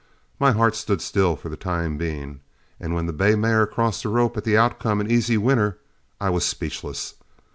[0.39, 2.39] My heart stood still for the time being,
[2.79, 5.77] and when the bay mare crossed the rope at the outcome an easy winner,
[6.19, 7.13] I was speechless.